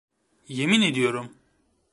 [0.47, 1.35] Yemin ediyorum.